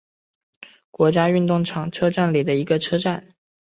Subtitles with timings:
[0.89, 3.35] 国家运动场车站里的一个车站。